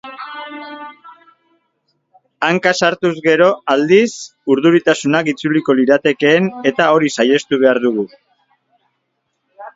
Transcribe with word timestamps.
Hanka 2.47 2.73
sartuz 2.87 3.11
gero 3.27 3.49
aldiz, 3.75 4.09
urduritasunak 4.55 5.31
itzuliko 5.35 5.77
liratekeen 5.83 6.51
eta 6.73 6.89
hori 6.97 7.15
saihestu 7.19 7.63
behar 7.67 7.83
dugu. 7.87 8.09